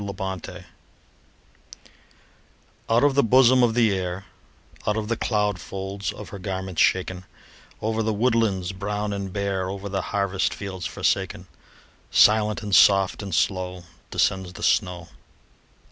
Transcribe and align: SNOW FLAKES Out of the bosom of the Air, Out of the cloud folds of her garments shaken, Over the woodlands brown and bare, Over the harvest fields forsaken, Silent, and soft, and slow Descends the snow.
SNOW 0.03 0.13
FLAKES 0.13 0.63
Out 2.89 3.03
of 3.03 3.13
the 3.13 3.21
bosom 3.21 3.61
of 3.61 3.75
the 3.75 3.95
Air, 3.95 4.25
Out 4.87 4.97
of 4.97 5.09
the 5.09 5.15
cloud 5.15 5.59
folds 5.59 6.11
of 6.11 6.29
her 6.29 6.39
garments 6.39 6.81
shaken, 6.81 7.23
Over 7.83 8.01
the 8.01 8.11
woodlands 8.11 8.71
brown 8.71 9.13
and 9.13 9.31
bare, 9.31 9.69
Over 9.69 9.89
the 9.89 10.01
harvest 10.01 10.55
fields 10.55 10.87
forsaken, 10.87 11.45
Silent, 12.09 12.63
and 12.63 12.73
soft, 12.75 13.21
and 13.21 13.35
slow 13.35 13.83
Descends 14.09 14.53
the 14.53 14.63
snow. 14.63 15.09